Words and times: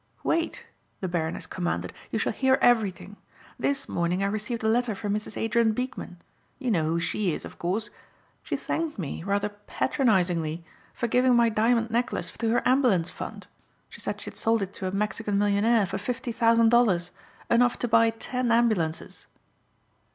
"Wait," 0.23 0.65
the 0.99 1.07
Baroness 1.07 1.45
commanded, 1.45 1.93
"you 2.09 2.17
shall 2.17 2.31
hear 2.33 2.57
everything. 2.59 3.17
This 3.59 3.87
morning 3.87 4.23
I 4.23 4.29
received 4.29 4.63
a 4.63 4.67
letter 4.67 4.95
from 4.95 5.13
Mrs. 5.13 5.37
Adrien 5.39 5.73
Beekman. 5.73 6.17
You 6.57 6.71
know 6.71 6.85
who 6.85 6.99
she 6.99 7.33
is, 7.33 7.45
of 7.45 7.59
course. 7.59 7.91
She 8.41 8.55
thanked 8.55 8.97
me, 8.97 9.21
rather 9.23 9.49
patronizingly, 9.67 10.65
for 10.91 11.05
giving 11.05 11.35
my 11.35 11.49
diamond 11.49 11.91
necklace 11.91 12.31
to 12.31 12.49
her 12.49 12.67
Ambulance 12.67 13.11
Fund. 13.11 13.45
She 13.89 14.01
said 14.01 14.19
she 14.19 14.31
had 14.31 14.39
sold 14.39 14.63
it 14.63 14.73
to 14.73 14.87
a 14.87 14.91
Mexican 14.91 15.37
millionaire 15.37 15.85
for 15.85 15.99
fifty 15.99 16.31
thousand 16.31 16.69
dollars, 16.69 17.11
enough 17.47 17.77
to 17.77 17.87
buy 17.87 18.09
ten 18.09 18.51
ambulances." 18.51 19.27